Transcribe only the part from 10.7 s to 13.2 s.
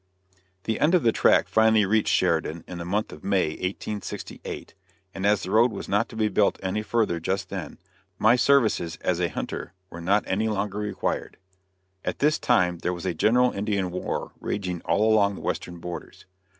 required. At this time there was a